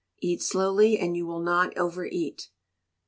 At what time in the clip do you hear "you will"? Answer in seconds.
1.15-1.41